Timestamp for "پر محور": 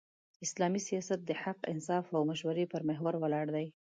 2.71-3.13